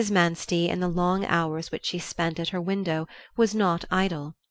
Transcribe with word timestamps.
Manstey, 0.09 0.67
in 0.67 0.79
the 0.79 0.87
long 0.87 1.27
hours 1.27 1.71
which 1.71 1.85
she 1.85 1.99
spent 1.99 2.39
at 2.39 2.49
her 2.49 2.59
window, 2.59 3.07
was 3.37 3.53
not 3.53 3.85
idle. 3.91 4.33